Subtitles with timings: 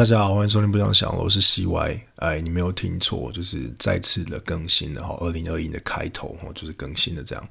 [0.00, 2.00] 大家好，欢迎收听《不想想》，我是 CY。
[2.16, 5.14] 哎，你没有听错，就是再次的更新了哈。
[5.20, 7.48] 二零二一的开头哈，就是更新的这样。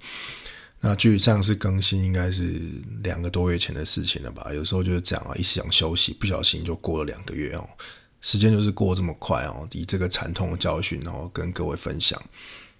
[0.80, 2.60] 那距离上次更新应该是
[3.04, 4.52] 两个多月前的事情了吧？
[4.52, 7.70] 有时候就是这样啊，一想休息，不小心就过了两个月哦。
[8.20, 9.68] 时间就是过这么快哦。
[9.74, 12.20] 以这个惨痛的教训，然后跟各位分享。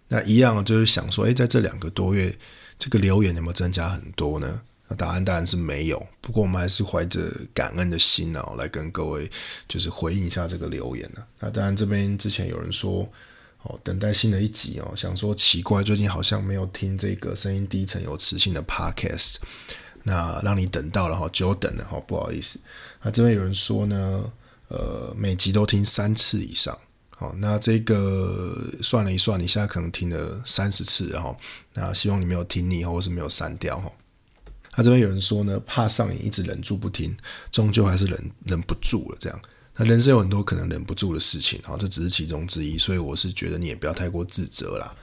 [0.08, 2.36] 那一样就是想说，哎，在这两个多月，
[2.80, 4.64] 这个留言有没有增加很多呢？
[4.90, 9.30] 那答案当然是没有，不过我们还是怀着感恩的心哦，来跟各位
[9.68, 11.24] 就是回应一下这个留言呢。
[11.40, 13.08] 那当然这边之前有人说
[13.62, 19.36] 哦，等待新的一集哦，想说奇怪，最近好像没有听这个声音低沉有磁性的 podcast，
[20.04, 22.60] 那让你等到了哈，久等了哈，不好意思。
[23.04, 24.32] 那这边有人说呢，
[24.70, 26.76] 呃，每集都听三次以上，
[27.16, 31.36] 好，那这个算了一算，你现在可能听了三十次哈，
[31.74, 33.92] 那希望你没有听腻，或是没有删掉哈。
[34.76, 37.16] 那这边有人说呢，怕上瘾，一直忍住不听，
[37.52, 39.18] 终究还是忍忍不住了。
[39.20, 39.42] 这样，
[39.76, 42.78] 那人生有很多可能忍不住的事情，啊，这只是其中之一。
[42.78, 44.96] 所以我是觉得你也不要太过自责啦。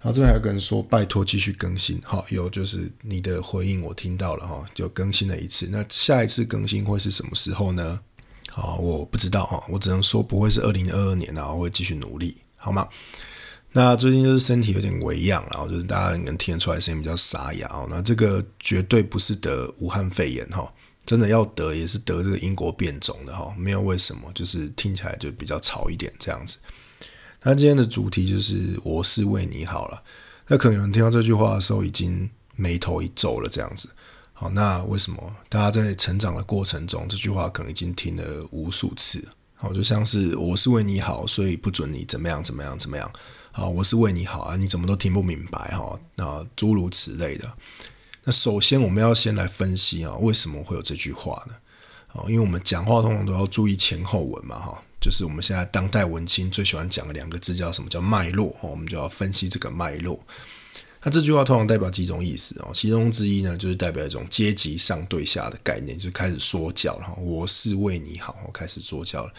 [0.00, 5.66] 然后这边还有个人说，拜托继续更新，好，有就是你的回应我听到了哈，就更新了一次。
[5.70, 8.00] 那下一次更新会是什么时候呢？
[8.54, 12.88] 啊，我不知道哈，我只能说不会是二零二二年啊，我会继续努力，好吗？
[13.76, 17.88] 那最近就是身体有点微恙，然后就是大家能听得出来声音比较沙哑哦。
[17.90, 20.72] 那这个绝对不是得武汉肺炎哈，
[21.04, 26.58] 真的要得也是得这个英国变种的哈，没有为什么，就是听起来就比较吵一点这样子。
[27.42, 30.00] 那今天的主题就是我是为你好了。
[30.46, 33.90] 那可能有人听到这句话的时候已经眉头一皱了这样子。
[34.32, 38.22] 好，那为什么大家在成长的过程中，这句话可能已经听了
[38.52, 39.26] 无数次？
[39.56, 43.10] 好，就像是我是为你好，所以不准你怎么样怎么样怎么样。
[43.52, 45.98] 好，我是为你好啊，你怎么都听不明白哈？
[46.16, 47.50] 那诸如此类的。
[48.24, 51.54] 那首先我们要先来分析啊，为什么会有这句话呢？
[52.08, 60.18] 啊，因为我们讲话通常都要注意前后文嘛哈，就是我们现在当代文青最喜欢讲的两个字叫什么叫脉络哈，我们就要分析这个脉络。
[61.04, 69.32] 那这句话通常代表几种意思哦，其中之一呢，就是代表一种阶级上对下的概念，就开始说教了哈，我是为你好，我开始说教了。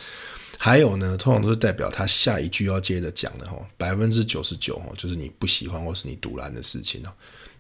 [0.58, 7.12] 还有呢，通常都是代表他下一句要接着讲的哈，百分之九十九哈，就是你不喜欢或是你独揽的事情哦。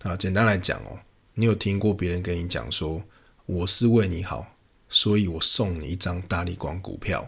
[0.03, 0.99] 啊，简单来讲哦，
[1.33, 3.03] 你有听过别人跟你讲说，
[3.47, 4.55] 我是为你好，
[4.87, 7.27] 所以我送你一张大力光股票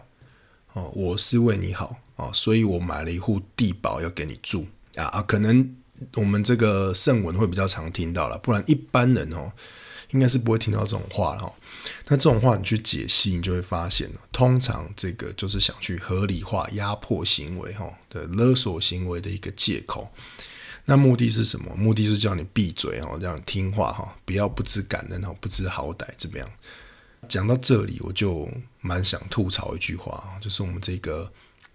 [0.74, 5.76] 哦，我是为你好哦，所以我买了一户地堡要给你住啊啊，可能
[6.14, 9.52] 我们这个圣文会比较常听到了，不然一般人哦。
[10.12, 11.52] 应该是不会听到这种话了哈。
[12.06, 20.10] 那这种话你去解析，你就会发现通常这个就是想去合理化压迫行为哈的勒索行为的一个借口。
[20.86, 21.76] 那目的是什么？
[21.76, 26.50] 目的是叫你闭嘴哈，让你听话哈，不要不知感恩哈，不知好歹怎么样？
[27.28, 28.48] 讲到这里，我就
[28.80, 31.30] 蛮想吐槽一句话，就是我们这个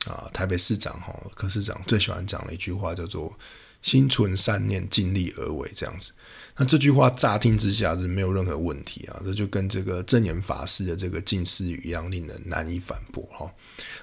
[0.08, 3.32] 啊台北市长哈柯市长最喜欢讲的一句话，叫做
[3.84, 6.14] “心存善念，尽力而为”这样子。
[6.56, 13.52] 那这句话乍听之下是没有任何问题啊，这就跟这个正言法师的这个近似语一样，令人难以反驳哈。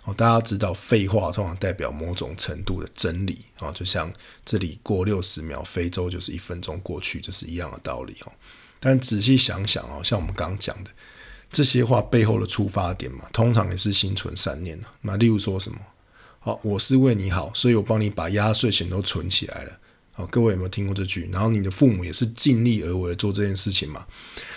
[0.03, 4.13] 哦，大家知道废话通常代表某种程度的真理啊，就像
[4.45, 8.33] 这里过六十秒，非洲就是一分钟过去，这是一样的道理哦。
[8.81, 10.91] 但仔细想想哦，像我们刚刚讲的
[11.53, 14.89] 这些话背后的出发点嘛，通常也是心存善念的。
[15.03, 15.79] 那例如说什么，
[16.43, 19.79] 好，我是为你好，所以我帮你把压岁钱都存起来了。
[20.13, 21.29] 好各位有没有听过这句？
[21.31, 24.07] 然后你的父母也是尽力而为做这件事情嘛？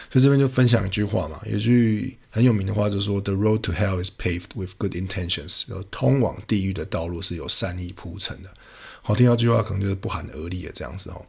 [0.09, 8.49] 所以这边就分享一句话嘛，有句很有名的话，就是说 “The road to hell is paved with good intentions”，通往地狱的道路是有善意铺成的。
[9.01, 11.25] 好，听到这句话可能就是不寒而栗的这样子哦。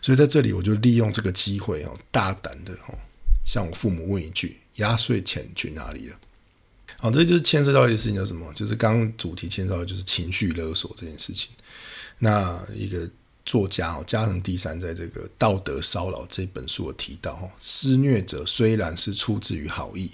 [0.00, 2.98] 所以在这里我就利用这个机会哦，大胆的哦，
[3.44, 6.16] 向我父母问一句：压岁钱去哪里了？
[6.98, 8.52] 好，这就是牵涉到一件事情，叫什么？
[8.54, 11.50] 就是刚主题牵涉到就是情绪勒索这件事情。
[12.18, 13.10] 那一个。
[13.44, 20.12] 作家哦，加藤第三在这个《道德骚扰》这本书有提到，哈，施虐者虽然是出自于好意，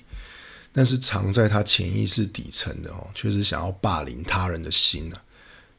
[0.73, 5.17] 但是藏在他潜意识底层的哦，却是想要霸凌他人的心呢。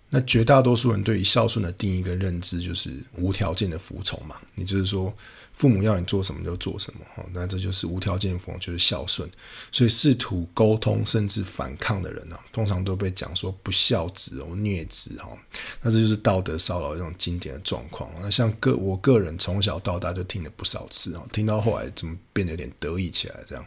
[0.09, 5.13] 那绝大多数人对于孝顺的定义跟认知，就是无条件的服从嘛，也就是说。
[5.51, 9.29] 父母要你做什么就做什么，哈，那这就是无条件服从，就是孝顺。
[9.73, 15.37] 所以试图沟通甚至反抗的人呢，通常都被讲说不孝子哦、孽子哦。
[15.81, 18.09] 那这就是道德骚扰这种经典的状况。
[18.21, 23.65] 那像个我个人从小到大就听了不少次哦，听到后来怎么变得有点得意起来这样。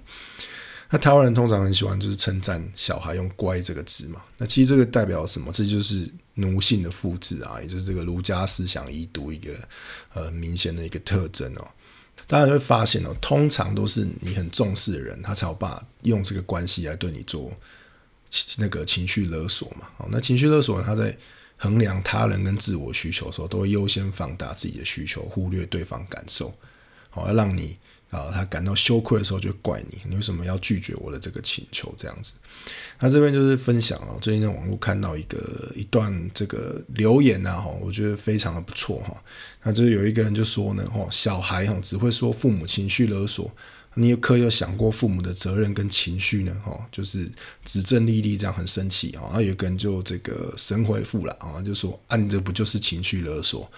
[0.94, 4.22] 那台湾人通常很喜欢就是称赞小孩用“乖”这个字嘛。
[4.36, 5.50] 那其实这个代表什么？
[5.50, 9.54] 这就是奴性的复制啊，也就是这个儒家思想遗毒一个
[10.12, 11.66] 呃明显的一个特征哦。
[12.26, 17.50] 大家会发现哦，通常都是你很重视的人，他才有办法用这个关系来对你做
[18.58, 19.88] 那个情绪勒索嘛。
[19.96, 21.16] 哦，那情绪勒索他在
[21.56, 26.54] 衡量他人跟自我需求的时候，都会优先放大自己的需求，忽略对方感受，
[27.08, 27.78] 好，要让你。
[28.12, 31.92] 啊，他感到羞愧的时候就怪你，你为什么要拒绝我的这个请求？
[31.96, 32.34] 这样子，
[33.00, 34.18] 那这边就是分享哦。
[34.20, 39.16] 最近在网络看到一个一段这个留言啊，哈，我觉得非常的不错哈。
[39.62, 43.50] 那就是有一个人就说呢，哈，小孩哈只会说父母情绪勒索，
[43.94, 46.54] 你有可有想过父母的责任跟情绪呢？
[46.62, 47.26] 哈，就是
[47.64, 49.22] 指正丽丽这样很生气哈。
[49.28, 53.70] 然后有个人就这个神回复了啊，就说啊，你这不就是情绪勒索？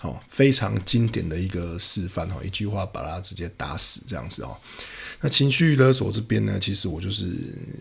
[0.00, 4.56] 好，非常经典的一个示范哈，一句话把他直接打死这样子哦。
[5.20, 7.34] 那情绪勒索这边呢，其实我就是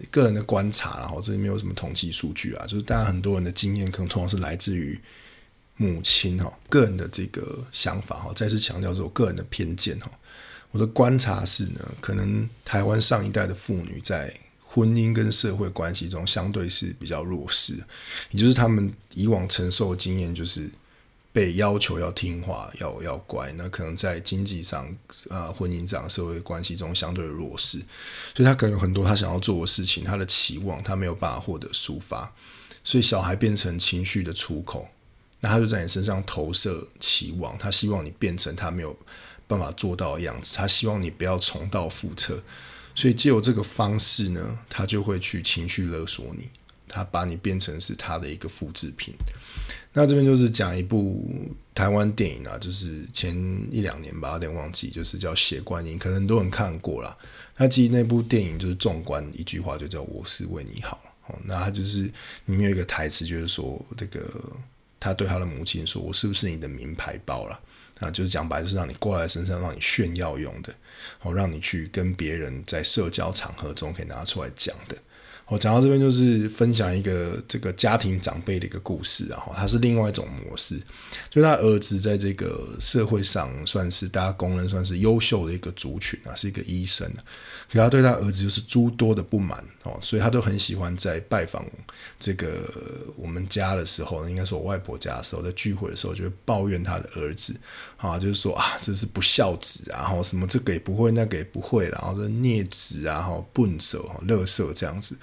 [0.09, 4.99] 个人的观察，然后这里没有什么统计数据啊，就是大家很多人的经验可能通常是来自于
[5.75, 8.33] 母亲哈，个人的这个想法哈。
[8.35, 10.09] 再次强调是我个人的偏见哈。
[10.71, 17.73] 我的观察是呢，可能台湾上一代的妇女在婚姻跟社会关系中相对是比较弱势，
[18.31, 20.67] 也就是他们以往承受的经验就是。
[21.37, 24.91] 被要求要听话，要要乖，那可能在经济上、
[25.29, 27.77] 啊婚姻上、社会关系中相对弱势，
[28.33, 32.33] 所以他可能有很多他想要做的事情，他的期望他没有办法获得抒发，
[32.83, 34.87] 所以小孩变成情绪的出口，
[35.41, 38.97] 那他就在你身上投射期望，他希望你变成他没有
[39.45, 42.41] 办法做到的样子，他希望你不要重蹈覆辙，
[42.95, 46.49] 所以借由这个方式呢，他就会去情绪勒索你。
[46.89, 49.13] 他把你变成是他的一个复制品。
[49.97, 51.27] 那这边就是讲一部
[51.73, 53.35] 台湾电影啊，就是前
[53.71, 57.17] 一两年吧，有点忘记，就是叫《血观音》，可能很多人看过了。
[57.55, 61.01] 那其实那部电影就是纵观一句话，就叫“我是为你好”。
[61.25, 64.21] 哦，那他就是里面有一个台词，就是说这个
[64.99, 67.59] 他对他的母亲说：“我是不是你的名牌包了？”
[67.97, 70.71] 啊，就是讲白，就是让你挂在身上，让你炫耀用的，
[71.23, 74.95] 哦，让你去跟别人在社交场合中可以拿出来讲的。
[75.49, 80.77] 我讲到这边，就是分享一个这个家庭长辈的一个故事然后，他是另外一种模式，
[81.29, 87.09] 就他儿子在这个社会上算是大家公认算是优秀的一个族群啊，是一个医生。
[87.71, 91.65] 可他对他儿子就是诸多的不满哦，所以他都很喜欢在拜访
[92.19, 92.69] 这个
[93.15, 97.55] 我们家的时候，应该是我外婆家的时候，在聚会的时候就会抱怨他的儿子
[97.95, 105.17] 啊，就是说啊，这是不孝子啊，然后什么这个也不会，那个也不会，然后这孽子啊，哈，笨手哈，乐色这样子。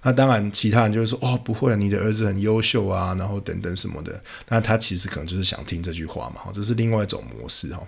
[0.00, 4.22] 那当然，其他人就会说哦，不会，你的儿子很优秀啊，然后等等什么的。
[4.48, 7.82] 那他其实可能就是想听这句话嘛，这是另外一种模式哈。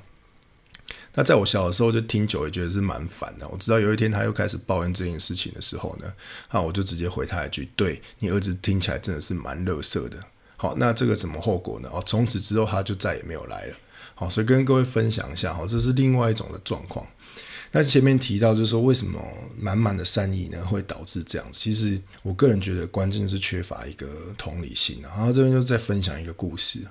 [1.14, 3.48] 那在我小的时候就听久也觉得是蛮烦的。
[3.48, 6.12] 我知道有一天他又开始抱怨这件事情的时候呢，
[6.52, 10.18] 那我就直接回他一句：“对你儿子听起来真的是蛮乐色的。”
[10.56, 11.88] 好，那这个什么后果呢？
[11.92, 13.74] 哦，从此之后他就再也没有来了。
[14.14, 17.04] 好，所以跟各位分享一下哈，这是另外一种的状况。
[17.72, 19.20] 那前面提到就是说，为什么
[19.58, 21.48] 满满的善意呢会导致这样？
[21.50, 24.06] 其实我个人觉得关键是缺乏一个
[24.38, 25.00] 同理心。
[25.02, 26.86] 然后这边就再分享一个故事。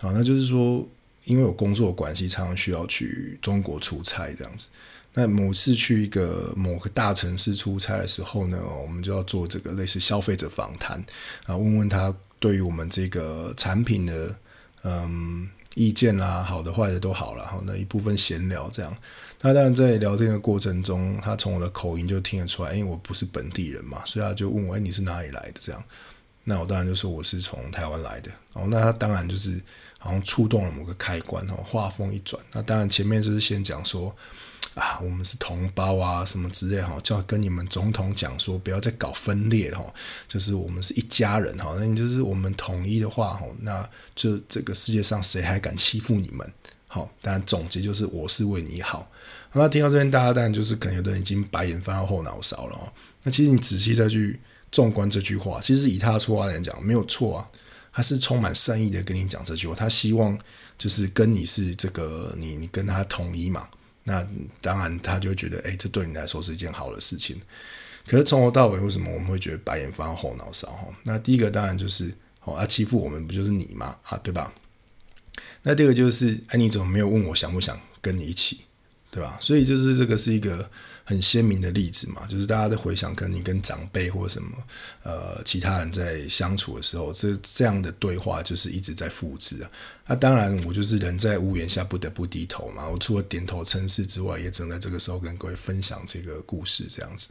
[0.00, 0.88] 好，那就是说。
[1.24, 4.68] 因为有工作关系，常常需要去中国出差这样子。
[5.14, 11.04] 那某次去一个某个大城市出差的时候呢，我们就要做这个类似消费者访谈
[11.44, 14.36] 啊，问问他对于我们这个产品的
[14.84, 17.46] 嗯意见啦，好的坏的都好了。
[17.46, 18.96] 后，那一部分闲聊这样。
[19.40, 25.82] 那当然在聊天的过程中，他从我的口音就听得出来，因为我不是本地人嘛，所以他就问我：“哎，你是哪里来的？”这样。
[26.48, 28.30] 那我当然就说我是从台湾来的。
[28.54, 29.62] 哦，那他当然就是。
[30.00, 34.14] 好像触动了某个开关哦，话锋一转，那当然前面就是先讲说
[34.74, 39.92] 啊，我们是同胞啊，什么之类哈，叫跟你们总统讲说不要再搞分裂了哈，
[40.28, 46.48] 就是我们是一家人哈，那你就是我们统一的话哈，那就这个世界上谁还敢欺负你们？
[46.86, 49.10] 好，当然总结就是我是为你好。
[49.52, 52.92] 那听到这边，大家当然就是可能有的人已经白眼翻到后脑勺了哦。
[53.24, 54.38] 那其实你仔细再去
[54.70, 57.48] 纵观这句话，其实以他出发点讲，没有错啊。
[57.90, 60.38] 他是充满善意的跟你讲这句话，他希望
[60.76, 63.68] 就是跟你是这个你你跟他统一嘛，
[64.04, 64.24] 那
[64.60, 67.40] 当然他就觉得哎，这对你来说是一件好的事情。
[68.06, 70.68] 可是从头到尾，为什么我们会觉得白眼翻后脑勺？
[70.68, 72.12] 哈，那第一个当然就是
[72.44, 73.96] 哦，他欺负我们不就是你吗？
[74.04, 74.52] 啊，对吧？
[75.62, 78.60] 那第二个就是哎，你怎么没有问我想不想跟你一起，
[79.10, 79.38] 对吧？
[79.40, 80.70] 所以就是这个是一个。
[81.08, 84.50] 很鲜明的例子嘛，就是大家在回想，可能你跟长辈或者什么
[85.04, 89.70] 呃其他人在相处的时候，这这样的对话就是一直在复制啊。
[90.06, 92.86] 那当然，我就是人在屋檐下不得不低头嘛。
[92.86, 97.30] 我除了点头称是之外，也只能在这个时候跟各位分享这个故事这样子。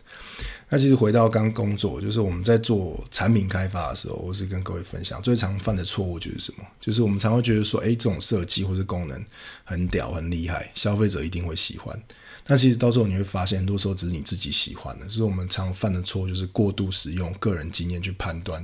[0.69, 6.65] 那其实回到刚工作，就是我们在做产品开发的时候，我是跟各位分享最常犯的错误就是什么？
[6.81, 9.23] 就是我们常会觉得说，哎，这种设计或者功能
[9.63, 11.95] 很屌很厉害，消费者一定会喜欢。
[12.47, 18.63] 那其实到时候你会发现，很多时候只是你自己喜欢的，所以我们常犯的错，就是过度使用个人经验去判断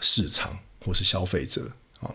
[0.00, 1.70] 市场或是消费者
[2.00, 2.14] 啊。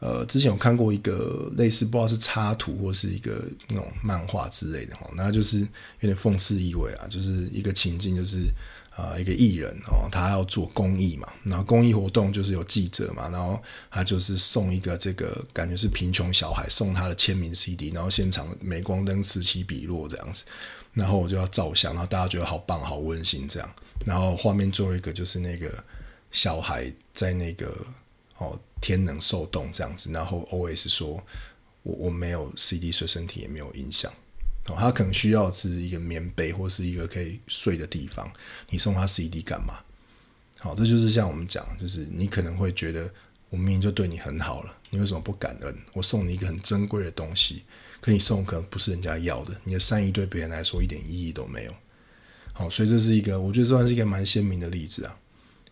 [0.00, 5.66] 呃，之前有看过一个类似不知道是插图或是一个那种漫画之类的哈，那就是有
[6.00, 8.48] 点讽刺意味啊，就是一个情境，就是
[8.96, 20.44] 啊一个艺人哦，他要做公益嘛，然后公益活动就是有记者嘛，然后他就是送一个这个感觉是贫穷小孩送他的签名 CD，然后现场镁光灯此起彼落这样子，
[20.92, 23.74] 然后我就要照相，然后大家觉得好棒好温馨这样，
[24.06, 25.82] 然后画面做一个就是那个
[26.30, 27.74] 小孩在那个
[28.38, 28.58] 哦。
[28.80, 31.18] 天能受冻这样子，然后 OS 说，
[31.84, 34.12] 我我没有 CD 随身体也没有音响，
[34.68, 38.32] 哦，他可能需要是一个棉被或是一个可以睡的地方，
[38.70, 39.80] 你送他 CD 干嘛？
[40.58, 43.12] 好，这就是像我们讲，就是你可能会觉得
[43.50, 45.76] 我明明就对你很好了，你为什么不感恩？
[45.92, 47.64] 我送你一个很珍贵的东西，
[48.00, 51.74] 可你送可能不是人家要的，你的善意对别人来说一点意义都没有。
[52.54, 55.18] 好，所以这是一个我觉得算是一个蛮鲜明的例子啊。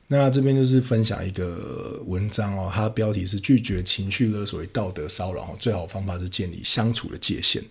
[0.09, 7.65] 那这边就是分享一个文章哦，它的标题是拒绝情绪勒索与道德骚扰，最好方法是建立相处的界限。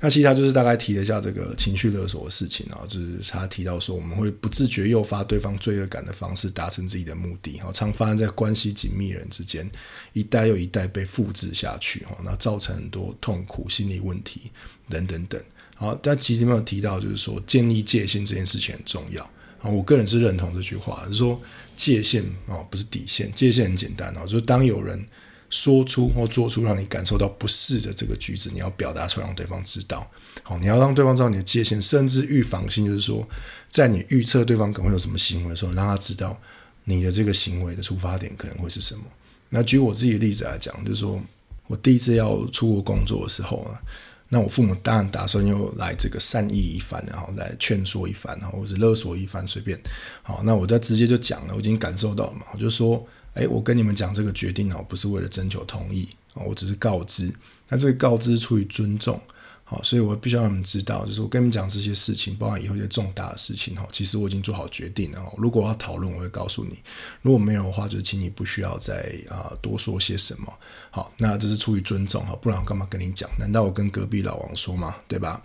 [0.00, 9.70] 那其实他就是大概提了一下这个情绪勒索的事情啊，就是他提到说我们会不自觉诱发对方罪恶感的方式达成自己的目的，哈，常发生在关系紧密人之间，
[10.12, 14.50] 一代又一代被复制下去，哈，那造成很多痛苦、心理问题
[14.88, 15.40] 等等等。
[15.74, 19.22] 好，但其实没有提到，就是说建立界限这件事情很重要
[19.60, 19.70] 啊。
[19.70, 21.40] 我个人是认同这句话，就是说。
[21.76, 23.30] 界限啊，不是底线。
[23.32, 25.06] 界限很简单哦，就是当有人
[25.50, 30.10] 说出或做出让你感受到不适的这个句子，你要表达出来让对方知道。
[30.42, 33.26] 好，你要让对方知道你的界限，甚至预防性，就是说，
[33.70, 36.40] 在你预测对方可能会有什么行为的时候，让他知道
[36.84, 39.02] 你的这个行为的出发点可能会是什么。
[39.48, 41.20] 那举我自己的例子来讲，就是说
[41.66, 43.80] 我第一次要出国工作的时候啊。
[44.28, 49.80] 那我父母当然打算又来这个善意一番，然后来劝说一番，然后或者勒索一番，随便。
[50.24, 57.32] 好，那我就直接就讲了，我已经感受到了嘛，我就说，哎，我跟你们讲这个决定哦，不是为了征求同意啊，我只是告知。
[57.68, 59.20] 那这个告知出于尊重。
[59.68, 63.84] 好，所以我必须要让你们知道，就是我跟你们讲这些事情，包含以后一些重大的事情哈。
[63.90, 65.20] 其实我已经做好决定了。
[65.36, 66.76] 如果要讨论，我会告诉你；
[67.20, 70.54] 如果没有的话，就是请你不需要再啊多说些什么。
[70.92, 73.28] 好，那这是出于尊重哈，不然我干嘛跟你讲？
[73.40, 74.94] 难道我跟隔壁老王说吗？
[75.08, 75.42] 对吧？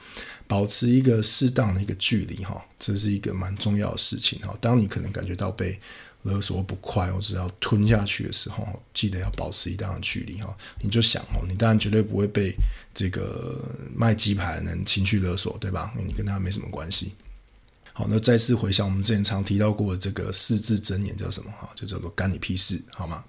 [0.48, 4.55] 保持一个适当的一个距离哈，这是一个蛮重要的事情哈。
[4.62, 5.79] 当你可能感觉到被
[6.23, 10.55] 勒索不快，或者要吞下去的时候，记得要保持一定的距离哈。
[10.81, 12.55] 你就想哦，你当然绝对不会被
[12.93, 13.59] 这个
[13.95, 15.91] 卖鸡排的人情绪勒索，对吧？
[15.97, 17.13] 你跟他没什么关系。
[17.91, 21.51] 好，那再次回想我们之前常提到过的这个四字真言叫什么？
[21.51, 23.23] 哈，就叫做干你屁事，好吗？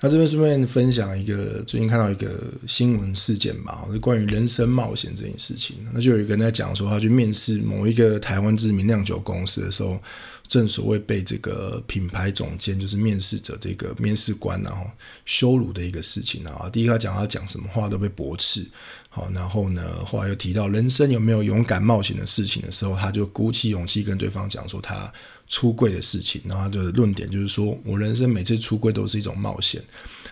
[0.00, 5.78] 那这边顺便分享一个最近看到一个新闻事件吧，是关于人生冒险这件事情。
[5.92, 10.00] 那就有一个人在讲说，他去面试某一个台湾知名酿酒公司的时候。
[10.48, 14.88] 正所谓被这个品牌总监，就是面试者这个面试官，然后
[15.24, 16.68] 羞辱的一个事情啊。
[16.70, 18.64] 第一个讲他讲什么话都被驳斥，
[19.08, 25.12] 好，然后呢，后来又提到人生有没有勇敢冒险的事情的时候，他就鼓起勇气跟对方讲说他
[25.48, 26.40] 出柜的事情。
[26.44, 29.82] 然后他的论点就是说我人生每次出柜都是一种冒险，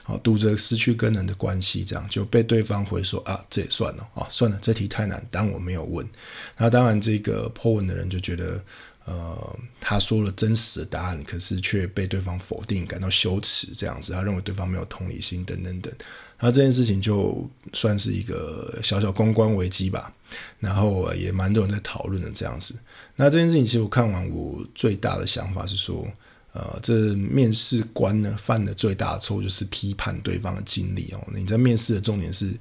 [0.04, 6.08] 好，赌着失去跟人的关系，这样就被对方回说啊，这也算了啊，算了，这题太难，当我没有问。
[6.56, 8.62] 那当然，这个破文的人就觉得。
[9.06, 15.92] 呃，他说了真实的答案，可是却被对方否定，感到羞耻，这样子，他认为对方没有同理心，等等等。
[16.38, 20.12] 然后这件事情就算是一个小小公关危机吧。
[20.58, 22.74] 然后也蛮多人在讨论的这样子。
[23.16, 26.06] 那这件事情其实我看完，我最大的想法是说，
[26.52, 31.22] 呃，这面试官呢犯的最大的错就是批判对方的经历哦。
[31.34, 32.52] 你在面试的重点是。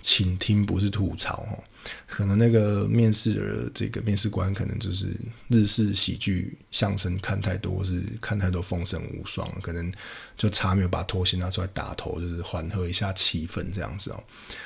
[0.00, 1.64] 倾听不是吐槽哦，
[2.06, 5.08] 可能那个面试的这个面试官可能就是
[5.48, 9.92] 日式喜剧相声看太多，是看太多风声无双，可能
[10.36, 14.22] 就差没有把拖鞋拿出来打头，就是缓和一下气氛这样子哦。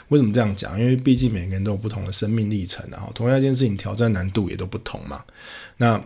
[0.09, 0.79] 为什么这样讲？
[0.79, 5.25] 因为毕竟每个人都有不同的生命历程，然后同样一件事情挑战难度也都不同嘛。
[5.79, 5.99] 那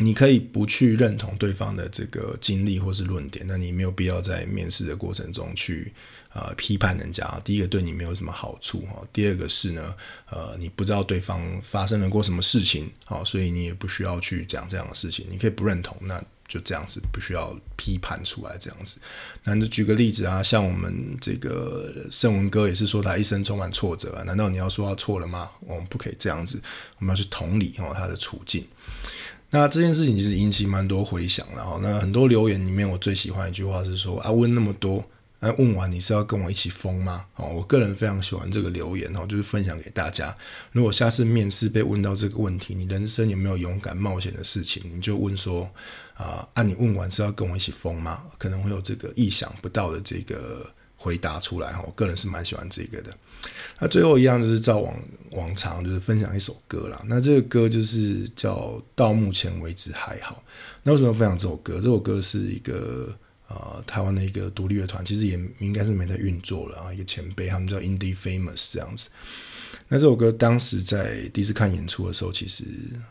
[0.00, 5.92] 你可以不去认同对方的这个经历或是论点，那你没有必要在面试的过程中去
[6.32, 7.26] 呃批判人家。
[7.44, 9.94] 第一个对你没有什么好处哈，第二个是呢，
[10.30, 15.26] 呃，你不知道对方发生了过什么事情，好，所以你也不需要去讲这样的事情。
[15.28, 19.00] 你可以不认同，那就这样子，不需要批判出来这样子。
[19.42, 25.50] 那就举个例子啊，像我们这个圣文哥也是说他一生充满挫折啊，难道你要说他错了吗？
[25.60, 26.62] 我们不可以这样子，
[27.00, 28.64] 我们要去同理哦他的处境。
[29.50, 31.78] 那这件事情其实引起蛮多回响了哈。
[31.82, 35.04] 那很多留言里面，我最喜欢一句话是说：“啊，问那么多
[35.40, 37.26] 那问完你是要跟我一起疯吗？
[37.36, 40.36] 哦，我个人非常喜欢这个留言哦，就是分享给大家。
[40.72, 45.70] 如果下次面试被问到这个问题，你人生有没有勇敢冒险的事情，你就问说
[46.14, 48.24] 啊，啊你问完是要跟我一起疯吗？
[48.36, 51.82] 可能会有这个意想不到的这个回答出来哈。
[51.86, 53.10] 我个人是蛮喜欢这个的。
[53.80, 54.94] 那最后一样就是照往
[55.30, 57.02] 往常，就是分享一首歌啦。
[57.06, 60.44] 那这个歌就是叫到目前为止还好。
[60.82, 61.76] 那为什么分享这首歌？
[61.76, 63.16] 这首歌是一个。
[63.50, 66.92] 呃，台湾的一个独立乐团，其实也应该是没在运作了啊。
[66.92, 69.08] 一个前辈，他们叫 Indie Famous 这样子。
[69.88, 72.66] 那这首歌当时在第一次看演出的时候，其实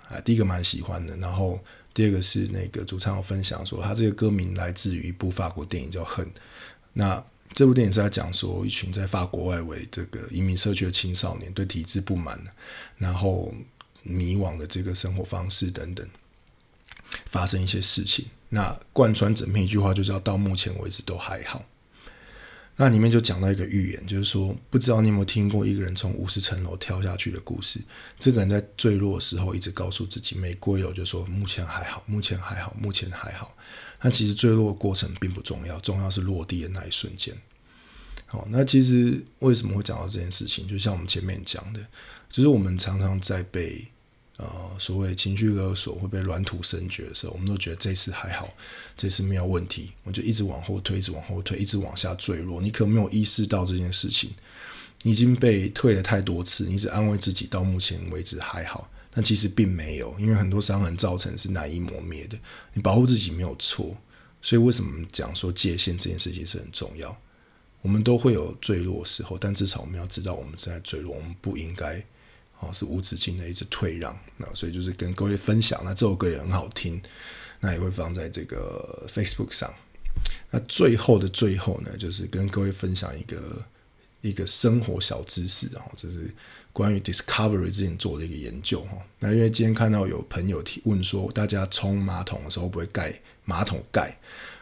[0.07, 1.17] 啊，第一个蛮喜欢的。
[1.17, 1.59] 然后
[1.91, 6.23] 第二个是那个主唱有分享说，他这个歌名来自于一部法国电影叫《恨》。
[6.93, 12.39] 那这部电影是在讲说，一群在法国外围这个移民社区的青少年对体制不满，
[12.97, 13.53] 然后
[14.03, 16.07] 迷惘的这个生活方式等等，
[17.25, 18.25] 发生一些事情。
[18.49, 21.65] 那贯穿整篇一句话就是要到目前为止都还好。
[22.79, 27.81] 那里面就讲到一个预言，就是说不知道你有没有听过一个人从五十层楼跳下去的故事。
[28.19, 33.57] 这个人在坠落的时候一直告诉自己每过一楼就说目前还好，目前还好，目前还好。
[34.01, 37.35] 那其实坠落的过程并不重要，重要是落地的那一瞬间。
[38.25, 40.67] 好，那其实为什么会讲到这件事情？
[40.67, 41.79] 就像我们前面讲的，
[42.29, 43.87] 就是我们常常在被。
[44.39, 44.45] 呃，
[44.77, 48.47] 所谓情绪勒索会被软土生绝的时候，我们都觉得这次还好，
[48.95, 52.61] 这次没有问题，我就一直往后推，一直往后推，一直往下坠落。
[52.61, 54.29] 你可没有意识到这件事情，
[55.01, 62.37] 你已经被退了太多次，你只安慰自己到目前为止还好，但其实并没有，因为很多伤痕造成是难以磨灭的。
[62.73, 63.97] 你保护自己没有错，
[64.43, 67.19] 所以为什么讲说界限这件事情是很重要？
[67.81, 72.05] 我们都会有坠落的时候，但至少我们要知道我们正在坠落，我们不应该。
[72.59, 77.01] 哦，是无止境的一直退让，那所以就是跟各位分享，那这首歌也很好听，
[77.59, 79.73] 那也会放在这个 Facebook 上。
[80.51, 83.63] 那最后的最后呢，就是跟各位分享一个
[84.21, 86.33] 一个生活小知识，然后这是
[86.73, 88.97] 关于 Discovery 之前做的一个研究哈。
[89.19, 93.13] 那因为今天看到有朋友提问说，大家冲马桶的时候不会盖
[93.45, 94.17] 马桶盖？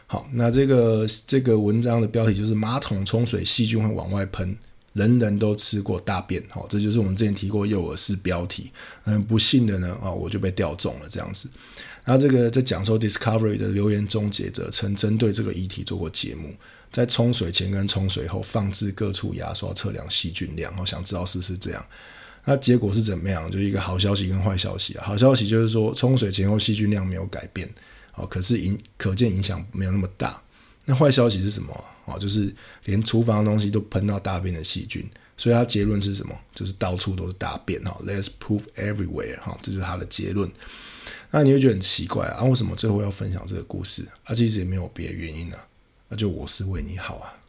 [0.06, 4.56] 好，那这个这个文章的标题就是马桶冲水细菌会往外喷。
[4.92, 8.72] 人人都吃过大便，好，这就是我们之前提过幼儿式标题。
[9.04, 11.50] 嗯，不幸的呢，啊，我就被调中了这样子。
[12.06, 16.54] 那这个在讲说 Discovery 的留言终结者曾针对这个议题做过节目，
[16.96, 21.86] 在冲水前跟冲水后放置各处牙刷测量细菌量，我想知道是不是这样。
[22.46, 23.50] 那结果是怎么样？
[23.50, 25.04] 就一个好消息跟坏消息啊。
[25.04, 27.68] 好消息就是说冲水前后细菌量没有改变，
[28.14, 30.42] 哦，可是影可见影响没有那么大。
[30.86, 32.16] 那坏消息是什么啊？
[32.16, 32.50] 就是
[32.84, 35.06] 连厨房的东西都喷到大便的细菌，
[35.36, 36.34] 所以他结论是什么？
[36.54, 40.50] 就是到处都是大便哈，Let's poop everywhere 哈，这就是他的结论。
[41.30, 42.42] 那你会觉得很奇怪啊？
[42.44, 44.08] 为什么最后要分享这个故事？
[44.24, 45.66] 啊，其实也没有别的原因啊，
[46.08, 47.45] 那就我是为你好啊。